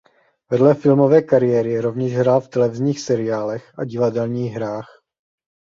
Vedle 0.49 0.73
filmové 0.73 1.21
kariéry 1.21 1.79
rovněž 1.81 2.17
hrál 2.17 2.41
v 2.41 2.47
televizních 2.47 2.99
seriálech 2.99 3.73
a 3.79 3.85
divadelních 3.85 4.51
hrách. 4.53 5.01